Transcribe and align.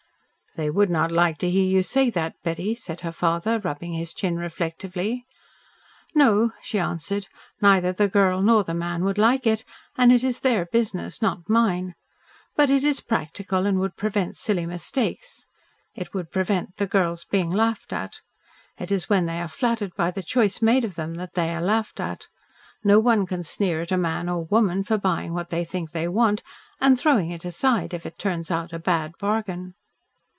"They 0.57 0.69
would 0.69 0.89
not 0.89 1.13
like 1.13 1.37
to 1.37 1.49
hear 1.49 1.63
you 1.63 1.81
say 1.81 2.09
that, 2.09 2.35
Betty," 2.43 2.75
said 2.75 2.99
her 3.01 3.13
father, 3.13 3.57
rubbing 3.59 3.93
his 3.93 4.13
chin 4.13 4.35
reflectively. 4.35 5.25
"No," 6.13 6.51
she 6.61 6.77
answered. 6.77 7.29
"Neither 7.61 7.93
the 7.93 8.09
girl 8.09 8.41
nor 8.41 8.65
the 8.65 8.73
man 8.73 9.05
would 9.05 9.17
like 9.17 9.47
it, 9.47 9.63
and 9.97 10.11
it 10.11 10.25
is 10.25 10.41
their 10.41 10.65
business, 10.65 11.21
not 11.21 11.47
mine. 11.49 11.95
But 12.57 12.69
it 12.69 12.83
is 12.83 12.99
practical 12.99 13.65
and 13.65 13.79
would 13.79 13.95
prevent 13.95 14.35
silly 14.35 14.65
mistakes. 14.65 15.47
It 15.95 16.13
would 16.13 16.29
prevent 16.31 16.75
the 16.75 16.85
girls 16.85 17.23
being 17.23 17.49
laughed 17.49 17.93
at. 17.93 18.19
It 18.77 18.91
is 18.91 19.07
when 19.07 19.27
they 19.27 19.39
are 19.39 19.47
flattered 19.47 19.95
by 19.95 20.11
the 20.11 20.21
choice 20.21 20.61
made 20.61 20.83
of 20.83 20.95
them 20.95 21.13
that 21.13 21.33
they 21.35 21.55
are 21.55 21.61
laughed 21.61 22.01
at. 22.01 22.27
No 22.83 22.99
one 22.99 23.25
can 23.25 23.43
sneer 23.43 23.83
at 23.83 23.91
a 23.93 23.97
man 23.97 24.27
or 24.27 24.43
woman 24.43 24.83
for 24.83 24.97
buying 24.97 25.31
what 25.31 25.49
they 25.49 25.63
think 25.63 25.91
they 25.91 26.09
want, 26.09 26.43
and 26.81 26.99
throwing 26.99 27.31
it 27.31 27.45
aside 27.45 27.93
if 27.93 28.05
it 28.05 28.19
turns 28.19 28.51
out 28.51 28.73
a 28.73 28.79
bad 28.79 29.13
bargain." 29.17 29.75